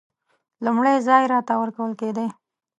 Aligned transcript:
لومړی 0.65 0.95
ځای 1.07 1.23
راته 1.33 1.53
ورکول 1.61 1.91
کېدی. 2.01 2.27